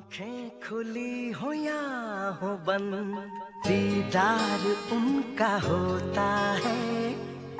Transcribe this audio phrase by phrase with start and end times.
[0.00, 3.16] आँखें खुली हो या हो बंद?
[3.66, 4.60] दीदार
[4.96, 7.12] उनका होता है।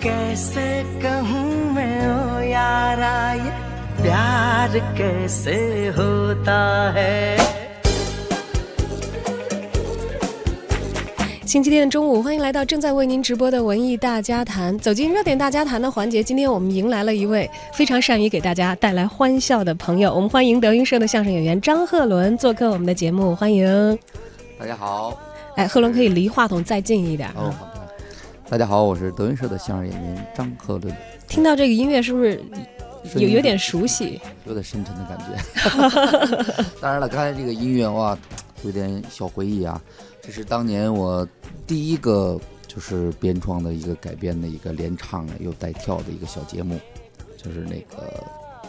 [0.03, 3.35] कैसे कहूँ मैं, ओ यारा
[4.03, 7.50] प्यार कैसे होता है?
[11.51, 14.79] 星期天的中午，欢迎来到正在为您直播的文艺大家谈。
[14.79, 20.15] 走进热点大家谈的环节，今天我们迎来了一位非常善于给大家带来欢笑的朋友。
[20.15, 23.99] 我们欢迎德云社的相声演员张鹤伦做客我们的节目，欢迎。
[24.61, 25.19] 大家好。
[25.57, 27.29] 哎，鹤伦可以离话筒再近一点。
[27.31, 27.81] 哦，好的。
[28.49, 30.95] 大家好，我是德云社的相声演员张鹤伦。
[31.27, 32.41] 听到这个音乐是不是
[33.17, 34.21] 有有点熟悉？
[34.47, 36.65] 有点深沉的感觉。
[36.81, 38.17] 当然了，刚才这个音乐哇，
[38.65, 39.81] 有点小回忆啊。
[40.23, 41.27] 这是当年我
[41.67, 46.79] 第一个就是编创的一个改编的一个连唱又带跳的一个小节目，
[47.37, 48.23] 就是那个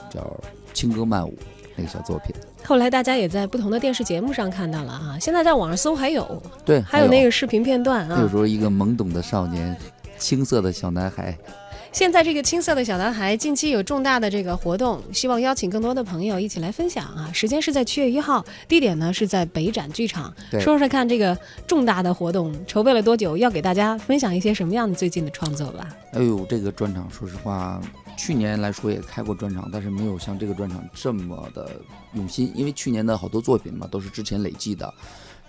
[0.09, 0.21] 叫
[0.73, 1.31] 《轻歌曼舞》
[1.75, 2.35] 那个小作品。
[2.63, 8.17] 后来大家也在不同的电视节目上看到了啊，现在在网上搜还有，对，还有那个视频片段啊。
[8.21, 9.75] 那时候一个懵懂的少年，
[10.17, 11.37] 青涩的小男孩。
[11.91, 17.29] 现在这个青涩的小男孩近期有重大的这个活动，希望邀请更多的朋友一起来分享啊！
[17.33, 20.33] 时间是在七月一号，地点呢是在北展剧场。
[20.61, 23.35] 说说看，这个重大的活动筹备了多久？
[23.35, 25.89] 要给大家分享一些什么样的最近的创作吧？
[26.13, 27.81] 哎呦，这个专场，说实话，
[28.17, 31.69] 去年来说也开过专场，但是没有像这个专场这么的
[32.13, 34.91] 用心，因为去年的好多作品嘛都是之前累计的，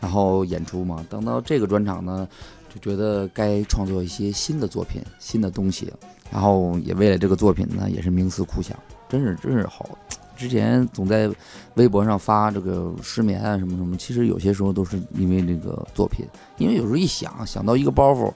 [0.01, 1.07] 然后演出嘛。
[1.09, 2.29] 等到这个专场呢，
[2.69, 5.93] 就觉得该创作一些新的作品、新的东西。
[6.33, 8.75] 然后也为了这个作品呢，也是冥思苦想，
[9.07, 9.87] 真是真是好。
[10.35, 11.31] 之前总在
[11.75, 18.33] 微博上发这个失眠啊什么什么，其实有些时候都是因为那个作品，因为有时候一想想到一个包袱，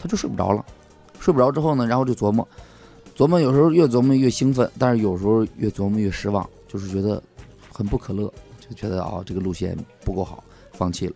[0.00, 0.64] 他就睡不着了。
[1.20, 2.48] 睡不着之后呢，然后就琢磨，
[3.14, 7.22] 琢磨有时候越琢磨越兴奋，但是有时候越琢磨越失望，就是觉得
[7.70, 11.14] 很不可乐，就觉得啊这个路线不够好，放弃了。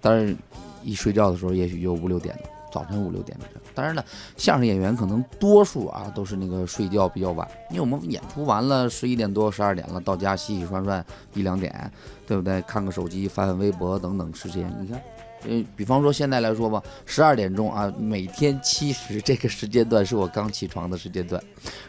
[0.00, 0.36] 但是
[0.82, 2.36] 一睡觉的时候，也许就五六点。
[2.72, 3.38] 早晨五六点，
[3.74, 4.04] 当然了，
[4.36, 11.90] 相声演员可能多数啊都是那个睡觉比较晚，因为我们演出完了十一点多、十二点了，到家洗洗涮涮一两点，
[12.26, 12.60] 对不对？
[12.62, 15.00] 看个手机、翻翻微博等等时间，你看。
[15.44, 21.42] 嗯，比方说现在来说吧，十二点钟啊，每天七时这个时间段是我刚起床的时间段。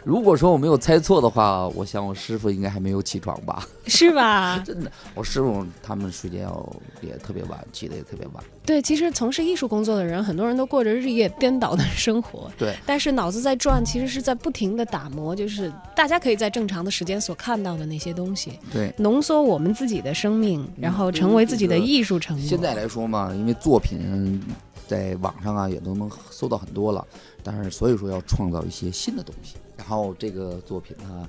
[0.04, 3.64] 如果说我没有猜错的话，我想我师傅应该还没有起床吧？
[3.86, 4.58] 是吧？
[4.66, 6.68] 真的，我师傅他们睡觉
[7.00, 8.44] 也特别晚，起的也特别晚。
[8.66, 12.50] 对，其实从事艺术工作的人，很多人都过着日夜颠倒的 生活。
[12.58, 18.58] 对，但是脑子在转，其实是在不停的打磨，就是大家可以在正常的时间所看到的那些东西。
[18.72, 22.48] 对，浓缩我们自己的生命，然后成为自己的艺术成果。
[22.48, 23.34] 现在来说嘛。
[23.36, 24.42] 因为作品
[24.88, 27.06] 在网上啊也都能搜到很多了，
[27.42, 29.56] 但是所以说要创造一些新的东西。
[29.76, 31.28] 然后这个作品呢，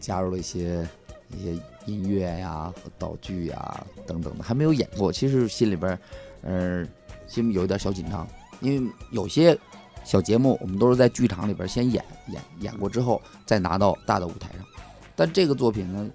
[0.00, 0.88] 加入了一些
[1.36, 5.12] 一些音乐呀和道具呀等等的，还没有演过。
[5.12, 5.98] 其实心里边，
[6.42, 6.88] 嗯，
[7.26, 8.26] 心里有一点小紧张，
[8.60, 9.58] 因为有些
[10.04, 14.66] 小节目我们都是在剧场里边先演演演过之后再拿到大的舞台上，
[15.14, 16.10] 但这个作品呢，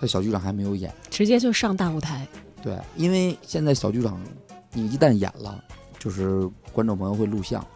[0.00, 2.26] 在小剧场还没有演，直接就上大舞台。
[2.62, 4.20] 对，因为现在小剧场。
[4.72, 5.64] 你一旦演了，
[5.98, 7.66] 就是观众朋友会录像，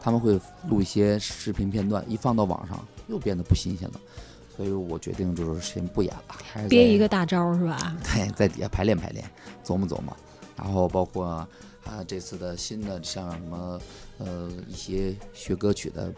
[0.00, 4.00] 他们会录一些视频片段，一放到网上又变得不新鲜了，
[4.56, 7.96] 所以我决定就是先不演了，憋一个大招是吧？
[8.04, 9.28] 对，在底下排练排练，
[9.64, 10.16] 琢磨琢磨，
[10.56, 11.48] 然后包括啊
[12.06, 13.80] 这次的新的像什么
[14.18, 16.12] 呃一些学歌曲的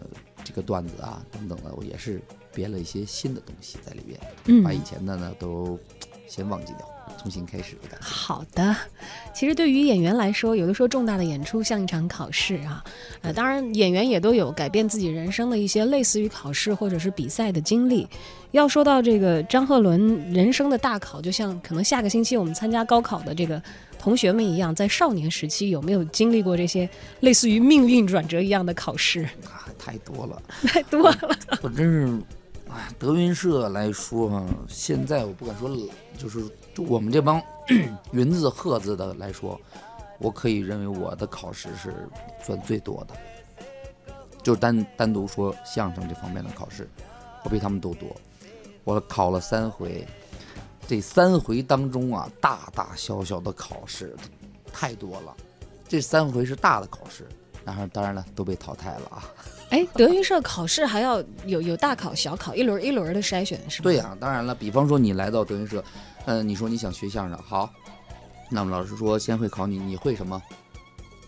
[0.00, 0.06] 呃
[0.44, 2.20] 这个段子啊等等的，我也是
[2.52, 5.78] 编了一些新的东西在里边，把以前的呢都
[6.28, 6.89] 先忘记掉。
[7.18, 8.06] 重新开始的感觉。
[8.06, 8.76] 好的，
[9.34, 12.82] 其实对于演员来说，有的时候重大的演出像一场考试啊。
[13.22, 18.08] 呃，当然演员也都有改变自己人生的一些类似于考试或者是比赛的经历。
[18.52, 23.62] 要说到这个张鹤伦人生的大考，就像可能下个星期我们参加高考的这个
[23.98, 26.88] 同学们一样，在少年时期有没有经历过这些
[27.20, 29.22] 类似于命运转折一样的考试？
[29.44, 31.38] 啊太多了， 太多了。
[31.62, 32.18] 我真是，
[32.68, 35.70] 哎，德云社来说哈，现在我不敢说，
[36.18, 36.40] 就是。
[36.74, 37.42] 就我们这帮
[38.12, 39.60] 云字鹤字的来说，
[40.18, 42.08] 我可以认为我的考试是
[42.44, 43.14] 算最多的。
[44.42, 46.88] 就单单独说相声这方面的考试，
[47.44, 48.08] 我比他们都多。
[48.84, 50.06] 我考了三回，
[50.88, 54.16] 这三回当中啊，大大小小的考试
[54.72, 55.36] 太多了。
[55.86, 57.28] 这三回是大的考试，
[57.64, 59.24] 然后当然了都被淘汰了啊。
[59.70, 63.84] 哎，德云社考试还要有有大考、小考，一轮一轮的筛选是吗？
[63.84, 65.84] 对呀，当然了，比方说你来到德云社。
[66.26, 67.70] 嗯，你说你想学相声，好，
[68.50, 70.40] 那么老师说先会考你，你会什么？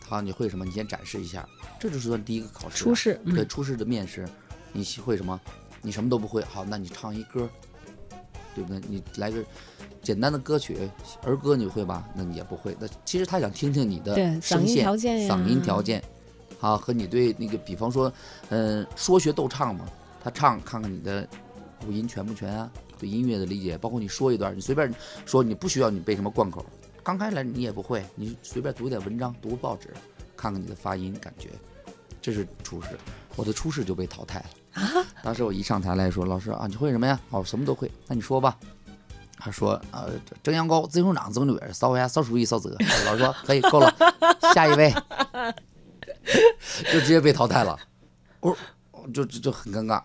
[0.06, 0.64] 好，你会什么？
[0.64, 1.48] 你先展示一下，
[1.80, 2.76] 这就是算第一个考试。
[2.76, 4.28] 初试，对，初试的面试，
[4.72, 5.40] 你会什么？
[5.80, 7.48] 你什么都不会，好，那你唱一歌，
[8.54, 8.80] 对不对？
[8.86, 9.42] 你来个
[10.02, 10.76] 简单的歌曲
[11.22, 12.06] 儿歌你会吧？
[12.14, 12.76] 那你也不会。
[12.78, 16.04] 那其实他想听听你的声线、嗓音条件，
[16.60, 18.12] 啊，和你对那个，比方说，
[18.50, 19.86] 嗯、说学逗唱嘛，
[20.22, 21.26] 他唱看看你的
[21.86, 22.70] 五音全不全啊，
[23.02, 24.94] 对音乐的理解，包括你说一段，你随便
[25.26, 26.64] 说，你不需要你背什么贯口，
[27.02, 29.92] 刚开来你也不会，你随便读点文章，读个报纸，
[30.36, 31.48] 看看你的发音感觉，
[32.20, 32.90] 这是初试。
[33.34, 34.46] 我的初试就被淘汰了
[34.80, 35.04] 啊！
[35.24, 37.18] 当时我一上台来说，老师啊，你会什么呀？
[37.30, 38.56] 哦，什么都会，那你说吧。
[39.44, 42.76] 他说：“呃，蒸羊羔、蒸熊掌、蒸驴儿、烧鸭、烧鼠疫、烧子鹅。”
[43.06, 43.92] 老师说：“可以，够了，
[44.54, 44.94] 下一位。
[46.92, 47.76] ”就直接被淘汰了。
[48.38, 48.56] 我
[48.92, 50.00] 我就就就很尴尬，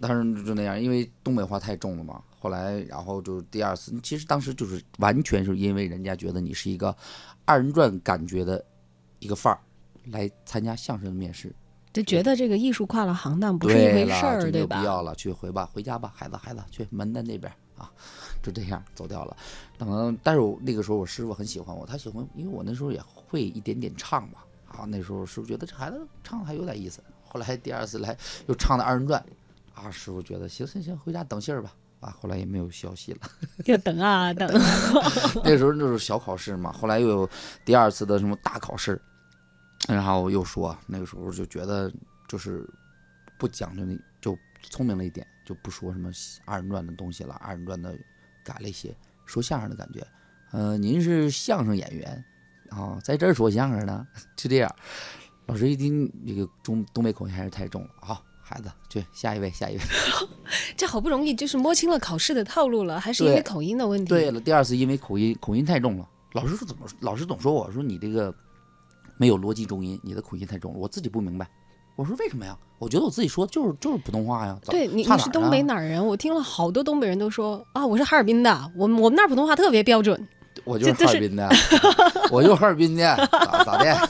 [0.00, 2.22] 当时就那样，因为东北话太重了嘛。
[2.38, 6.94] 后来，然后就第二次，其实当时就是完全是因为人家觉得你是一个
[7.44, 8.64] 二人转感觉的
[9.18, 9.58] 一个范儿，
[10.10, 11.54] 来参加相声的面试。
[11.92, 14.76] 就觉得这个艺术跨了行当不是一，回事儿，对吧？
[14.76, 17.90] 就不要了，去回吧，回家吧，孩子，孩子，去门的那边啊，
[18.42, 19.34] 就这样走掉了。
[19.78, 27.02] 等，但是我那个时候我师傅很喜欢我，他喜欢，因为我那时候也会一点点唱嘛，啊，那时候师傅觉得这孩子唱的还有点意思。
[27.24, 28.14] 后来第二次来
[28.46, 29.24] 又唱的二人转，
[29.76, 31.72] 啊，师傅觉得行行行，回家等信儿吧。
[32.00, 33.20] 啊，后来也没有消息了。
[33.64, 34.46] 就等啊等，
[35.42, 37.30] 那时候就是小考试嘛，后来又有
[37.64, 39.00] 第二次的什么大考试，
[39.88, 41.90] 然后又说那个时候就觉得
[42.28, 42.68] 就是
[43.38, 46.10] 不讲究那就聪明了一点，就不说什么
[46.44, 47.96] 二人转的东西了，二人转的
[48.44, 48.94] 改了一些，
[49.24, 50.06] 说相声的感觉。
[50.52, 52.24] 呃，您是相声演员
[52.70, 54.06] 啊、在这儿说相声呢，
[54.36, 54.76] 就这样。
[55.46, 59.80] 老师一听这个中东北口音还是太重了，好，孩子去下一位，下一位。
[60.76, 64.08] 这好不容易就是摸清了考试的套路了，还是因为口音的问题。
[64.08, 68.32] 对了，第二次因为口音口音太重了，老师说怎么老师总说我说你这个
[69.16, 71.48] 没有逻辑重音，你的口音太重了，我自己不明白。
[71.96, 72.56] 我说为什么呀？
[72.78, 74.56] 我觉得我自己说的就是就是普通话呀。
[74.66, 76.06] 对你你是东北啊哪儿人？
[76.06, 80.28] 我听了好多东北人都说啊，我是哈尔滨的，我我们那儿普通话特别标准。
[80.64, 81.48] 我就是哈尔滨的，
[82.30, 84.08] 我就是哈尔滨的，咋咋的？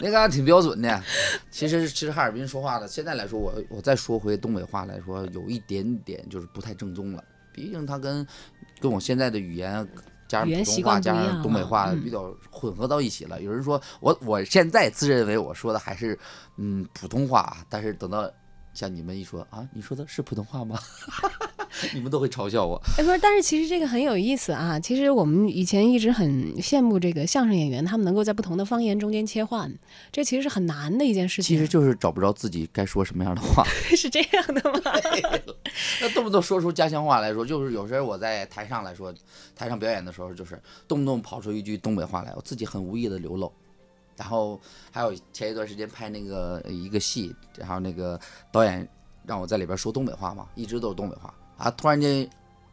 [0.00, 1.02] 那个还挺标准的。
[1.50, 7.22] 其实其实哈尔滨说话的，现在来说，我我再说回东北话来说，有一点点就是不太正宗了。
[7.52, 8.26] 毕竟它跟
[8.80, 9.86] 跟我现在的语言
[10.28, 13.42] 加上普通话加上东北话嗯比较混合到一起了。
[13.42, 16.18] 有人说我我现在自认为我说的还是
[16.56, 18.30] 嗯普通话，但是等到
[18.72, 20.78] 像你们一说啊，你说的是普通话吗？
[21.94, 22.80] 你们都会嘲笑我。
[22.98, 24.78] 哎，不是，但是其实这个很有意思啊。
[24.78, 29.72] 其实我们以前一直很羡慕这个相声演员，他们能够在不同的方言中间切换，
[30.10, 31.56] 这其实是很难的一件事情。
[31.56, 33.64] 其实就是找不着自己该说什么样的话。
[33.96, 34.80] 是这样的吗？
[36.00, 39.14] 那动不动说出家乡话来说，就是有时候我在台上来说，
[39.54, 43.52] 台上表演的时候，就是动不动跑出一句东北话来，我自己很无意的流露。
[44.16, 48.20] 然后还有前一段时间拍那个一个戏，然后那个
[48.52, 48.86] 导演
[49.24, 52.28] 让我在里边说东北话嘛，一直都是东北话啊，突然间，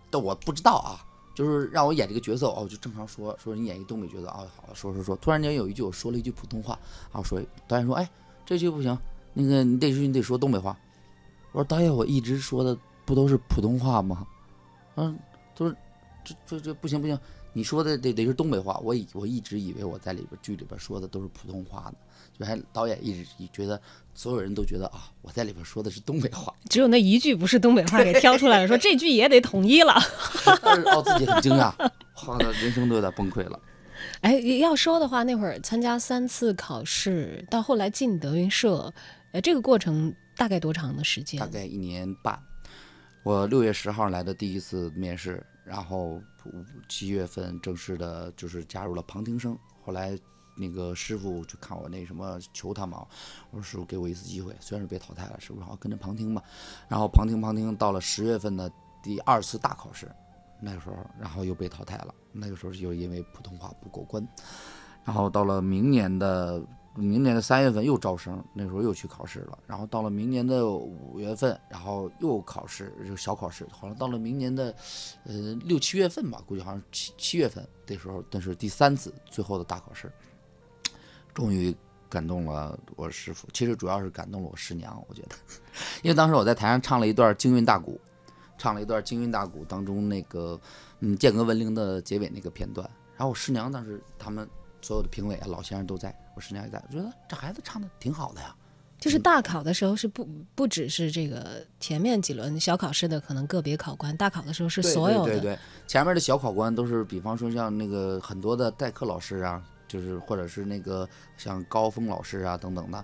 [0.09, 1.03] 但我不知道啊，
[1.35, 6.73] 就是让我演这个角色，哦，就正常说说你演一个东北角色啊，好说说说，突然间有一句我说了一句普通话，
[7.11, 8.09] 啊，我说导演说，哎，
[8.45, 8.97] 这句不行，
[9.33, 10.77] 那个你得你得说东北话。
[11.51, 14.25] 我说导演，我一直说的不都是普通话吗？
[14.95, 15.19] 嗯，
[15.55, 15.75] 都是
[16.27, 17.18] 这这这不行不行，
[17.53, 18.77] 你说的得得是东北话。
[18.83, 21.95] 我以我一直以为我在里边剧里边说的都是普通话呢，
[22.38, 23.79] 就还导演一直一觉得
[24.13, 29.94] 所有人都觉得啊，我在里边说的是东北话，只有那一句不是东北话给挑出来了，说这句也得统一了。
[30.62, 31.74] 但是哦自己很惊讶，
[32.27, 33.59] 哇，那人生都有点崩溃了。
[34.21, 38.94] 哎，要说的话，那会儿参加三次考试，到后来进德云社，
[39.31, 41.47] 呃，这个过程大概多长的时间大？
[41.47, 42.40] 概一年半。
[43.23, 46.21] 我六月十号来的第一次面试，然后
[46.88, 49.57] 七月份正式的就是加入了旁听生。
[49.83, 50.18] 后来
[50.56, 53.06] 那个师傅就看我那什么求他嘛，
[53.52, 56.42] 我说师傅给我一次机会，虽然是被淘汰了，师傅好跟着旁听吧。
[56.88, 58.71] 然后旁听旁听到了十月份的
[59.04, 60.09] 第二次大考试，
[60.62, 62.16] 那个时候然后又被淘汰了。
[62.31, 64.26] 那个时候就因为普通话不过关，
[65.04, 66.62] 然后到了明年的
[66.97, 69.59] 明年的三月份又招生，那时候又去考试了。
[69.68, 73.68] 然后到了明年的五月份，然后又考试，就小考试。
[73.71, 74.75] 好像到了明年的，
[75.25, 80.11] 呃六七月份吧，估计好像七七月份那时候，那是第三次最后的大考试，
[81.33, 81.75] 终于
[82.09, 83.47] 感动了我师傅。
[83.54, 85.35] 其实主要是感动了我师娘，我觉得，
[86.01, 87.99] 因为当时我在台上唱了一段京韵大鼓，
[88.57, 90.59] 唱了一段京韵大鼓当中那个
[91.01, 92.89] 嗯剑阁文铃的结尾那个片段。
[93.16, 94.49] 然后我师娘当时他们
[94.81, 98.56] 所有的评委啊老先生都在，我师娘也在，我觉得这孩子唱的挺好的呀。
[98.99, 105.31] 就是大考的时候是不不只是这个前面几轮小考试的可能个别考官，大考的时候是所有的。
[105.31, 112.97] 对对对，前面的小考官都是，比方说像那个很多的代课老师啊，就是或者是那个像高峰老师啊等等的，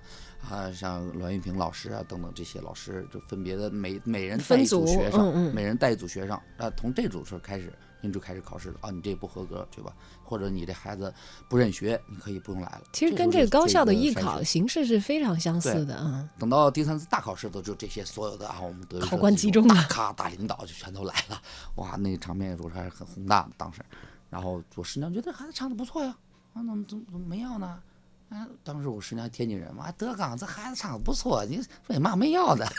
[0.47, 7.71] 啊，像栾玉平老师啊等等这些老师，就分别的每每人带分一组组学生，嗯嗯每人带一组学生，啊，从这组时候开始，
[8.01, 9.93] 您就开始考试了啊，你这不合格，对吧？
[10.23, 11.13] 或者你这孩子
[11.47, 12.81] 不认学，你可以不用来了。
[12.91, 16.27] 其实跟这个高校的艺考形式是非常相似的啊。
[16.39, 21.39] 等到第三次大考试的时候，就这些所有的啊，我们德考官集中了大咖大领导就全都来了，
[21.75, 23.81] 哇，那个场面说还是很宏大的当时。
[24.29, 26.17] 然后我师娘觉得孩子唱的不错呀，
[26.53, 27.81] 啊，怎么怎么怎么没要呢？
[28.29, 32.65] 啊，当时我师娘天津人嘛，德刚这孩子唱的不错，你为嘛没要呢？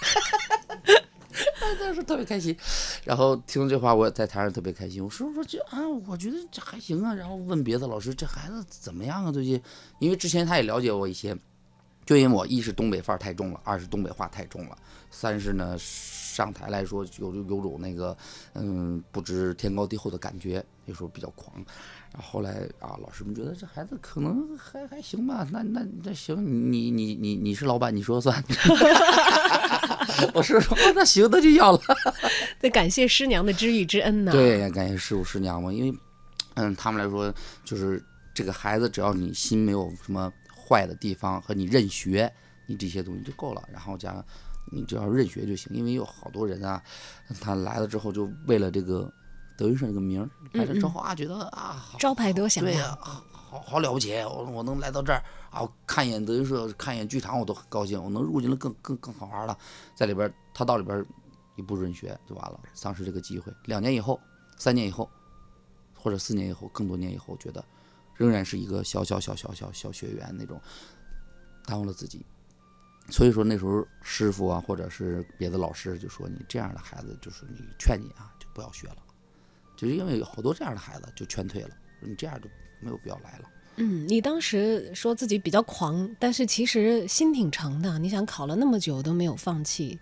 [1.80, 2.56] 当时特别开心，
[3.04, 5.02] 然后听这话，我在台上特别开心。
[5.02, 7.12] 我师傅说这啊，我觉得这还行啊。
[7.12, 9.32] 然后问别的老师，这孩子怎么样啊？
[9.32, 9.60] 最近，
[9.98, 11.36] 因为之前他也了解我一些，
[12.06, 14.78] 就因为我一是东北范儿太重了，二是东北话太重了，
[15.10, 18.16] 三是呢上台来说有有种那个
[18.54, 21.64] 嗯不知天高地厚的感觉，有时候比较狂。
[22.14, 26.36] 然后后来啊，老师们觉得这孩子可能还还行吧，那那那行，
[26.72, 28.42] 你你你你是老板，你说了算。
[30.32, 31.80] 我是说那行，那就要了。
[32.60, 35.98] 得感谢师娘的知遇之恩呐。，对，感谢师傅师娘嘛，因为，
[36.54, 38.00] 嗯，他们来说，就是
[38.32, 42.32] 这个孩子，只要你心没有什么坏的地方，和你认学，
[42.66, 43.68] 你这些东西就够了。
[43.72, 44.24] 然后加上
[44.70, 46.80] 你只要认学就行，因为有好多人啊，
[47.40, 49.12] 他来了之后就为了这个
[49.56, 52.98] 德云社这个名儿，来了之后啊，觉得啊，招牌多响对呀、亮。
[53.54, 54.12] 好好了不起！
[54.22, 58.02] 我我能来到这儿啊，看一眼德云社，看一眼剧场，我都很高兴。
[58.02, 59.56] 我能入进了更更更好玩了，
[59.94, 61.06] 在里边儿他到里边儿
[61.54, 63.52] 一不准学就完了，丧失这个机会。
[63.66, 64.20] 两年以后、
[64.56, 65.08] 三年以后，
[65.96, 67.64] 或者四年以后、更多年以后，觉得
[68.16, 70.60] 仍然是一个小小小小小小学员那种，
[71.64, 72.26] 耽误了自己。
[73.08, 78.96] 所以说那时候师傅啊，或者是别的老师就说你这样的孩子，就是你劝你啊，就不要学了，
[79.76, 82.48] 就是因为有好多这样的孩子就劝退了，你这样就
[82.80, 83.50] 没有必要来了。
[83.76, 87.98] 嗯，你当时说自己比较狂，但是其实心挺诚的。
[87.98, 89.98] 你想考了那么久都没有放弃，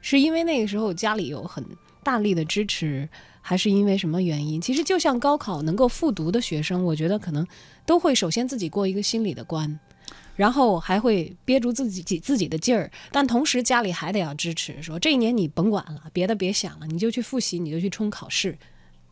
[0.00, 1.64] 是因为那个时候家里有很
[2.02, 3.08] 大力的支持，
[3.40, 4.60] 还是因为什么原因？
[4.60, 7.46] 其实就像高考能够复读的学生，我觉得可能
[7.86, 9.78] 都会首先自己过一个心理的关，
[10.34, 18.58] 然后还会憋住自己自己的劲儿，但同时家里还得要支持，说这一年你甭管了，别的别想了，你就去复习，你就去冲考试。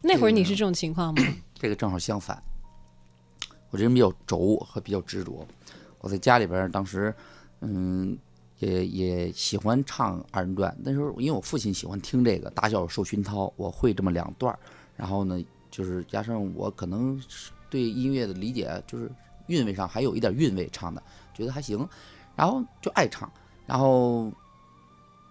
[0.02, 1.22] 那会儿你是这种情况吗？
[1.54, 2.42] 这个正好相反，
[3.70, 5.46] 我这人比较轴和比较执着。
[6.00, 7.14] 我在家里边儿当时，
[7.60, 8.16] 嗯，
[8.58, 10.74] 也也喜欢唱二人转。
[10.82, 14.58] 那时候因为我父亲喜欢听这个，打小受熏陶，我会这么两段儿。
[14.96, 19.10] 然后呢，就是加上我可能是对音乐的理解，就是
[19.48, 21.02] 韵味上还有一点韵味，唱的
[21.34, 21.86] 觉得还行，
[22.34, 23.30] 然后就爱唱。
[23.66, 24.32] 然后，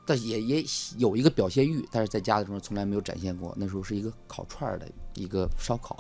[0.10, 0.66] 但也也
[0.98, 3.54] 有一个表现欲，但是在家的时候从来没有展现过。
[3.56, 5.96] 那时候是一个烤串儿的一个烧烤，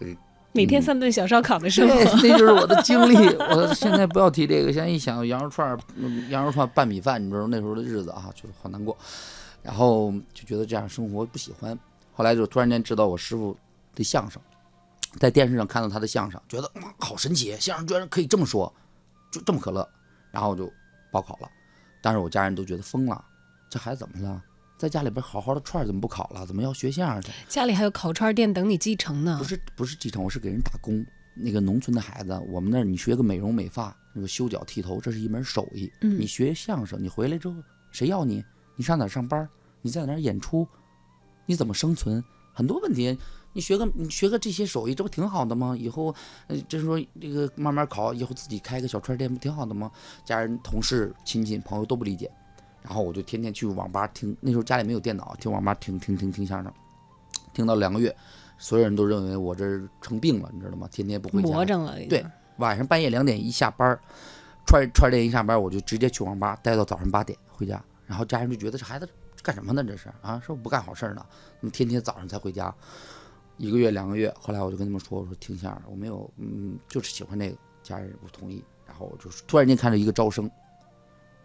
[0.52, 2.16] 每天三顿小烧烤的 生对，活。
[2.22, 3.14] 那就是我的 经历。
[3.14, 5.78] 我现在不要提这个，现在一想羊肉串
[6.30, 8.96] 羊肉串拌米饭，你知道那时候的日子啊，就是好难过。
[9.62, 11.78] 然后就觉得这样生活不喜欢。
[12.14, 13.54] 后来就突然间知道我师傅
[13.94, 14.40] 的相声，
[15.18, 18.72] 在电视上看到他的相声，觉得哇好神奇，相声居然可以这么说，
[19.30, 19.86] 就这么可乐。
[20.32, 20.70] 然后就
[21.10, 21.48] 报考了，
[22.00, 23.24] 当时我家人都觉得疯了，
[23.68, 24.42] 这孩子怎么了？
[24.78, 26.44] 在家里边好好的串儿怎么不考了？
[26.46, 27.32] 怎么要学相声去？
[27.48, 29.44] 家里还有烤串店等你继承呢不。
[29.44, 31.04] 是不是继承，我是给人打工。
[31.34, 35.90] 那个农村的孩子，我们那儿你学个美容美发，那个修脚剃头，这是一门手艺。
[36.02, 37.54] 嗯你学相声，你回来之后
[37.90, 38.44] 谁要你？
[38.74, 39.48] 你上哪上班？
[39.80, 40.68] 你在哪演出？
[41.46, 42.22] 你怎么生存？
[42.52, 43.18] 很多问题，
[43.56, 45.74] 你学个你学个这些手艺，这不挺好的吗？
[45.74, 46.14] 以后，
[46.46, 49.90] 呃，就是说这个慢慢考，以后自己开个小串店，不挺好的吗？
[50.26, 52.30] 家人、同事、亲戚、朋友都不理解，
[52.82, 56.70] 然后我就天天去网吧听，那时候家里没有电脑，听网吧听听听听相声，
[57.54, 58.14] 听到两个月，
[58.58, 59.64] 所有人都认为我这
[60.02, 60.86] 成病了，你知道吗？
[60.92, 61.96] 天天不回家，魔怔了。
[62.10, 62.22] 对，
[62.58, 63.98] 晚上半夜两点一下班儿，
[64.66, 69.08] 串串店一下班，我就直接去网吧待到早上八点回家，然后家人就觉得这孩子
[69.42, 69.82] 干什么呢？
[69.82, 71.24] 这是啊，是不是不干好事儿呢？
[71.58, 72.74] 怎么天天早上才回家？
[73.56, 80.50] 一个月两个月，后来我就跟他们说，我说听相声，我没有，嗯，就是喜欢这个，家人不同意，然后我就突然间看到一个招生，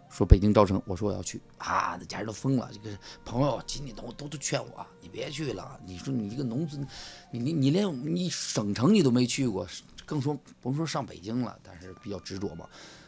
[0.10, 6.86] 说北京招生，我说我要去啊，那家人都疯了，这个朋友亲戚都都都劝我，你别去了，你说你一个农村，
[7.32, 9.66] 你你你连你省城你都没去过，
[10.06, 12.68] 更说甭说上北京了，但是比较执着嘛。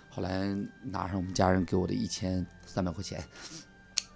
[0.09, 3.21] 后来拿上我们家人给我的一千三百块钱，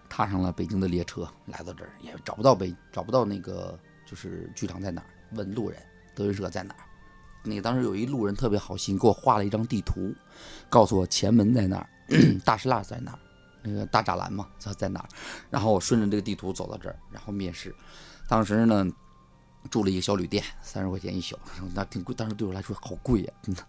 [0.07, 5.77] 踏上了北京的列车，来到这儿也找不到北找不到那个就是剧场在哪儿，问路人
[6.15, 6.79] 德云社在哪儿。
[7.43, 10.13] 那个当时有一路人特别好心，给我画了一张地图，
[10.69, 11.89] 告诉我前门在哪儿，
[12.43, 13.19] 大石蜡在哪儿，
[13.61, 15.09] 那个大栅栏嘛，在在哪儿。
[15.49, 17.73] 然后我顺着这个地图走到这儿，然后面试。
[18.27, 18.89] 当时呢，
[19.69, 21.37] 住了一个小旅店，三十块钱一宿，
[21.73, 23.63] 那挺贵，当时对我来说好贵呀、真的。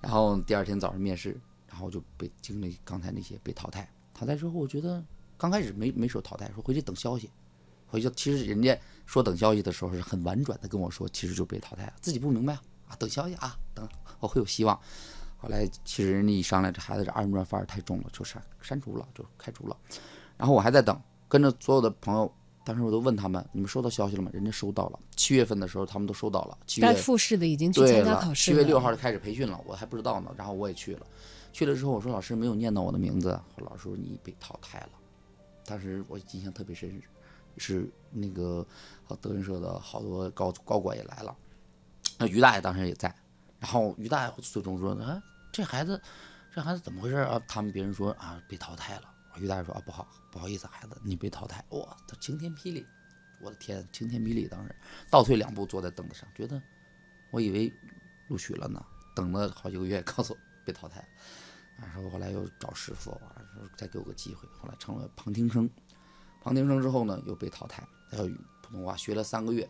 [0.00, 3.86] 然后第二天早上面试，然后就被经历刚才那些被淘汰。
[4.14, 5.04] 淘汰之后，我觉得
[5.36, 7.30] 刚开始没没说淘汰，说回去等消息。
[7.88, 13.88] 回去其实人家说等消息的时候是很婉转的跟我说，其实就被淘汰了，自己不明白啊，啊等消息啊，等
[14.20, 14.78] 我会有希望。
[15.38, 19.76] 后来其实人家一商量，这孩子这二人转范儿太重了，就删删除了，就开除了。
[20.36, 22.30] 然后我还在等，跟着所有的朋友，
[22.64, 24.30] 当时我都问他们，你们收到消息了吗？
[24.34, 30.34] 人家收到了，七月份的时候他们都收到了，七月该复试的已经去对参加，考试了七月六号就开始培训了，我还不知道呢。
[30.36, 31.06] 然后我也去了，
[31.52, 34.90] 去了之后我说老师没有念到我的名字，老师说你被淘汰了。
[35.64, 37.00] 当时我印象特别深，
[37.58, 38.66] 是那个
[39.20, 41.36] 德云社的好多高高管也来了，
[42.18, 43.14] 那于大爷当时也在。
[43.58, 45.22] 然后于大爷最终说啊，
[45.52, 46.00] 这孩子
[46.54, 47.42] 这孩子怎么回事啊？
[47.48, 49.14] 他们别人说啊被淘汰了。
[49.36, 52.84] 于大爷说啊不好不好意思孩子你被淘汰，哇，他晴天霹雳，
[53.40, 54.48] 我的天，晴天霹雳！
[54.48, 54.74] 当时
[55.10, 56.60] 倒退两步坐在凳子上，觉得
[57.30, 57.72] 我以为
[58.28, 58.84] 录取了呢，
[59.14, 61.06] 等了好几个月， 告诉我被淘汰了。
[61.76, 65.70] 然后后来又找师傅，说再给我个机会，后来成了旁听生。
[66.40, 68.26] 旁听生之后呢，又被淘汰，还有
[68.62, 69.68] 普通话学了三个月，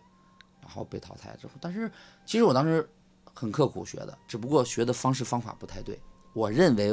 [0.61, 1.91] 然后被淘汰之后，但是
[2.25, 2.89] 其实我当时
[3.35, 6.01] 很刻苦学的，只不过学的方式方法不太对。
[6.35, 6.93] 我认为，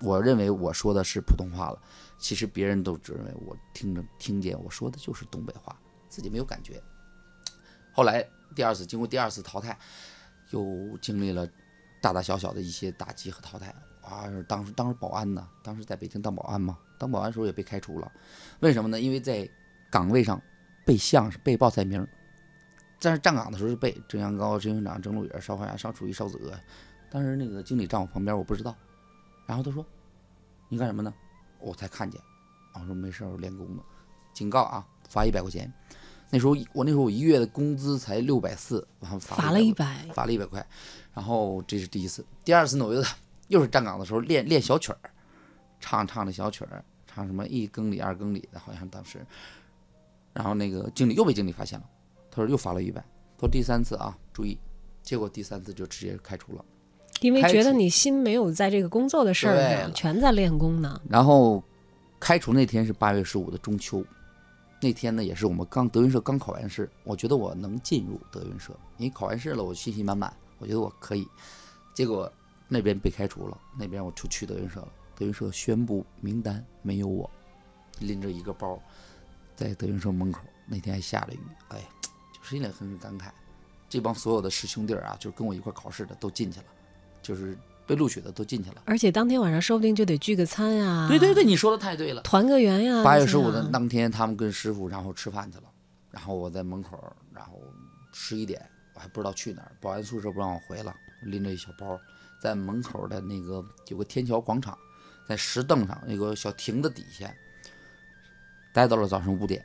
[0.00, 1.80] 我认为我说的是普通话了，
[2.18, 5.78] 其实别人都只认为我听着听见我说的就是东北话，
[6.08, 6.82] 自己没有感觉。
[7.92, 9.78] 后来第二次经过第二次淘汰，
[10.50, 11.48] 又经历了
[12.02, 13.74] 大大小小的一些打击和淘汰。
[14.04, 18.12] 啊，当时当时保安呢，当时在北京当保安嘛，当保安时候也被开除了，
[18.60, 19.00] 为什么呢？
[19.00, 19.48] 因为在
[19.90, 20.40] 岗位上
[20.84, 22.08] 背相声、背报菜名儿，
[23.00, 26.52] 但是站岗的时候是背蒸羊羔、蒸熊掌、蒸鹿眼、烧花鸭、烧雏鸡、烧子鹅。
[27.10, 28.74] 当时那个经理站我旁边，我不知道，
[29.46, 29.84] 然后他说
[30.68, 31.12] ：“你干什么呢？”
[31.60, 32.20] 我才看见，
[32.72, 33.82] 然后我说没事，我练功呢。
[34.32, 35.72] 警告啊，罚一百块钱。
[36.30, 40.66] 那时候我那时候我一月的工资才六百四，然后罚罚了一百，罚了一百块。
[41.14, 43.00] 然后这是第一次，第二次呢，我又
[43.48, 44.98] 又是站岗的时候练练小曲儿，
[45.80, 49.24] 唱唱的小曲儿，唱什么一更里二更里的，好像当时。
[50.32, 51.84] 然后那个经理又被经理发现了，
[52.30, 53.04] 他说又罚了一百，
[53.38, 54.58] 说第三次啊，注意。
[55.02, 56.64] 结果第三次就直接开除了。
[57.20, 61.00] 因为觉得你心没有在这个工作的事儿上，全在练功呢。
[61.08, 61.62] 然后
[62.18, 64.02] 开除那天是八月十五的中秋，
[64.80, 71.28] 那天呢也是我们刚德云社刚考完试，我觉得我能进入德云社，因为考完试了，我信心满满，我觉得我可以。
[71.94, 72.30] 结果
[72.68, 77.30] 那边被开除了，那边我就去德云社了，德云社宣布名单没有我，
[78.00, 78.80] 拎着一个包，
[79.54, 81.78] 在德云社门口，那天还下着雨，哎，
[82.32, 83.30] 就是心里很感慨。
[83.88, 86.66] 这帮所有的师兄弟儿啊，就是跟我一块考试的都进去了，
[87.22, 88.82] 就是被录取的都进去了。
[88.86, 92.22] 而且当天晚上说不定就得聚个餐呀，对对对，，你说的太对了。
[92.22, 93.04] 团个圆呀。
[93.04, 95.64] 八月十五的啊当天，他们跟师傅然后吃饭去了，
[96.10, 96.98] 然后我在门口，
[97.32, 97.60] 然后
[98.12, 98.60] 十一点
[98.94, 101.96] 我还不知道去哪儿，保安宿舍不让我回了，拎着一小包，
[102.44, 104.76] 在门口的那个有个天桥广场，
[105.26, 107.34] 在石凳上那个小亭子底下，
[108.74, 109.64] 待到了早上五点，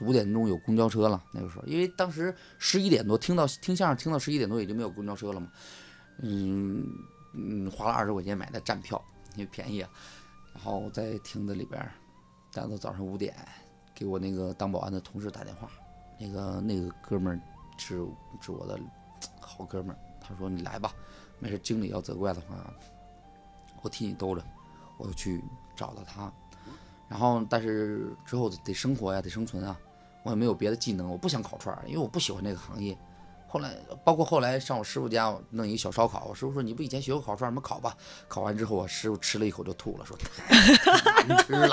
[0.00, 1.20] 五点钟有公交车了。
[1.32, 5.50] 那个时候，因为当时十一点多听到听相声听到十一点多已经没有公交车了嘛，
[6.18, 6.86] 嗯
[7.34, 9.90] 嗯，花了二十块钱买的站票，因为便宜啊。
[10.54, 11.84] 然后在亭子里边
[12.52, 13.34] 待到早上五点，
[13.92, 15.68] 给我那个当保安的同事打电话，
[16.20, 17.40] 那个那个哥们儿
[17.78, 18.06] 是
[18.40, 18.78] 是我的
[19.40, 20.94] 好哥们儿，他说你来吧，
[21.40, 22.72] 没事经理要责怪的话，
[23.82, 24.44] 我替你兜着，
[24.96, 25.42] 我就去
[25.74, 26.32] 找到他。
[27.08, 29.76] 然后但是之后得生活呀，得生存啊，
[30.22, 32.96] 我也没有别的技能，我不想烤串儿，因为我不喜欢这个行业。
[33.52, 37.60] 后来，包括后来上我师傅家弄一个小烧烤，我师傅说你不以前学过烤串儿吗？
[37.60, 37.96] 烤吧。
[38.28, 41.68] 烤完之后，我师傅吃了一口就吐了，说 太难吃了。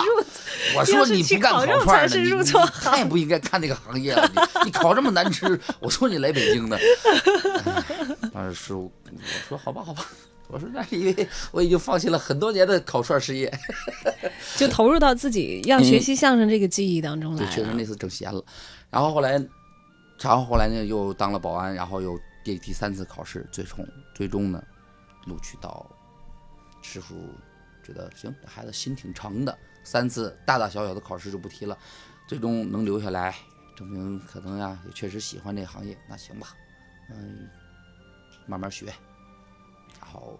[0.75, 4.27] 我说你不干烤串儿呢，要是去烤肉才是你你太不应该干这个行业了。
[4.33, 6.75] 你你烤这么难吃，我说你来北京的。
[6.77, 9.11] 哎当时师傅我
[9.47, 10.03] 说好吧好吧，
[10.47, 13.51] 我说那是因为我已经放弃了很多年的烤串儿事业。
[14.55, 18.43] 就投入到自己要学习相声这个技艺当中来对，确实那次整闲了。
[18.89, 19.37] 然后后来，
[20.19, 24.63] 然后后来呢又当了保安，然后又第第三次考试，最终最终呢
[25.25, 25.85] 录取到
[26.81, 27.15] 师傅
[27.83, 31.77] 觉得行，这孩子心挺诚的，三次大大小小的考试就不提了，
[32.27, 33.35] 最终能留下来，
[33.75, 36.55] 证明可能呀也确实喜欢这行业，那行吧，
[37.09, 37.49] 嗯，
[38.45, 38.85] 慢慢学，
[39.99, 40.39] 然后。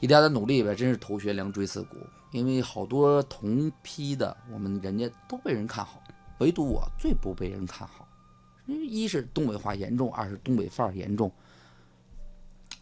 [0.00, 1.96] 一定要再努力呗，真是头悬梁锥刺股。
[2.32, 6.02] 因为好多同批的，我们人家都被人看好，
[6.38, 8.01] 唯独我最不被人看好。
[8.66, 11.30] 因为一是东北话严重，二是东北范儿严重，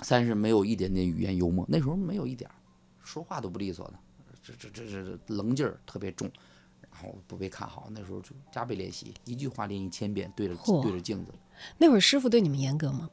[0.03, 1.65] 三是没有一点点语言幽默。
[1.69, 2.55] 那时候没有一点儿，
[3.03, 3.95] 说话都不利索的，
[4.43, 6.31] 这这这这这棱劲儿特别重。
[6.93, 11.33] 然后不被看好，那时候就加倍练习，一句话练一千遍，对着嚯对着镜子。
[11.79, 13.09] 那会儿师傅对你们严格吗？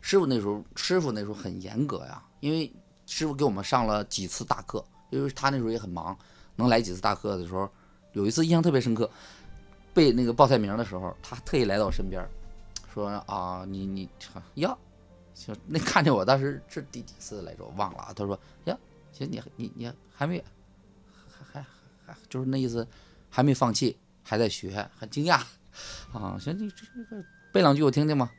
[0.00, 2.70] 师傅那时候，师傅那时候很严格呀，因为
[3.06, 6.16] 师傅给我们上了几次大课，因为他那时候也很忙，
[6.54, 7.68] 能来几次大课的时候，
[8.12, 9.10] 有一次印象特别深刻，
[9.94, 12.26] 背那个报菜名的时候，他特意来到我身边，
[12.92, 14.08] 说啊，你你
[14.54, 14.76] 呀，
[15.32, 18.12] 行，那看见我当时是第几次来着，我忘了啊。
[18.12, 18.76] 他说呀，
[19.12, 20.44] 行，你你你还没，
[21.26, 21.66] 还还
[22.04, 22.86] 还就是那意思，
[23.30, 25.40] 还没放弃，还在学，很惊讶
[26.12, 26.36] 啊。
[26.38, 28.30] 行，你这个背两句我听听嘛。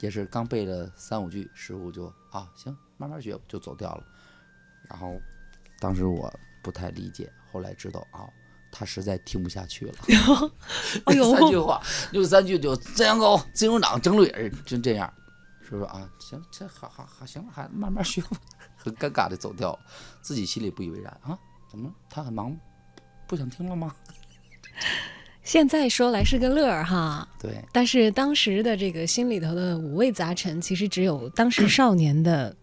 [0.00, 4.04] 也是刚背了三五句，师傅就啊行，慢慢学就走掉了。
[4.88, 5.20] 然后
[5.78, 8.28] 当时我不太理解，后来知道啊，
[8.72, 9.94] 他实在听不下去了。
[11.04, 11.80] 哎呦三句话，
[12.10, 15.12] 六三句就曾阳高，金融长，郑绿儿，就这样。
[15.62, 18.30] 师傅啊，行，这好好好，行了，还慢慢学吧。
[18.76, 19.78] 很尴尬的走掉了，
[20.20, 21.38] 自己心里不以为然啊，
[21.70, 22.58] 怎么他很忙，
[23.28, 23.94] 不想听了吗？
[25.44, 32.54] 现在说来是个乐儿哈，对，但是当时的这个心里头的五味杂陈，其实只有当时少年的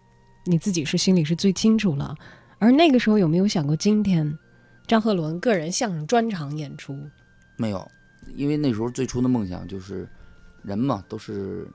[0.46, 2.16] 你自己是心里是最清楚了。
[2.58, 4.38] 而那个时候有没有想过，今天
[4.90, 7.00] 张鹤伦个人相声专场演出？
[7.58, 7.92] 没有，
[8.34, 10.10] 因为那时候最初的梦想就是，
[10.64, 11.68] 人嘛都是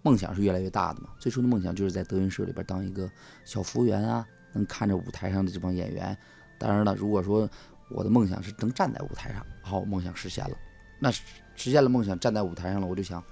[0.00, 1.10] 梦想是越来越大的嘛。
[1.18, 3.10] 最初的梦想就是在德云社里边当一个
[3.44, 6.16] 小服务员啊，能看着舞台上的这帮演员。
[6.58, 7.46] 当然了，如果说
[7.90, 10.56] 我的梦想是能站在舞台上，好，梦想实现了。
[10.98, 13.22] 那实现了梦想，站在舞台上了，我就想，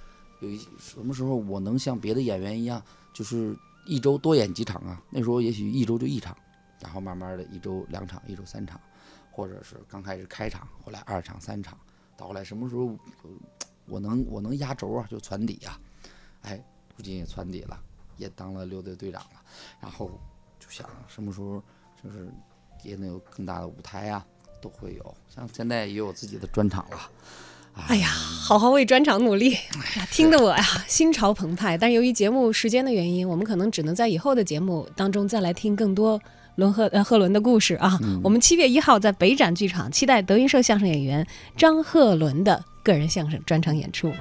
[0.42, 2.82] 有一什么时候我能像别的演员一样，
[3.14, 5.02] 就是一周多演几场啊？
[5.08, 6.36] 那时候也许一周就一场，
[6.82, 8.78] 然后慢慢的一周两场，一周三场，
[9.38, 11.78] 或者是刚开始开场，后来二场、三场，
[12.16, 12.90] 到后来什么时候
[13.86, 15.78] 我能我能压轴啊，就攒底啊、
[16.42, 16.60] 哎，
[16.96, 17.80] 如今也攒底了，
[18.16, 19.40] 也当了六队队长了，
[19.80, 20.10] 然后
[20.58, 21.62] 就想什么时候
[22.02, 22.28] 就是
[22.82, 24.26] 也能有更大的舞台呀、
[24.60, 25.14] 都会有。
[25.28, 27.08] 像现在也有自己的专场了，
[27.86, 31.78] 哎呀，好好为专场努力，哎呀听得我呀心潮澎湃。
[31.78, 36.20] 但是由于节目时间的原因，我们可能只能在以后的节目当中再来听更多
[36.58, 36.72] 伦
[37.04, 37.98] 赫伦的故事啊。
[38.22, 41.24] 我们七月一号在北展剧场期待德云社相声演员
[41.56, 44.12] 张鹤伦的个人相声专场演出。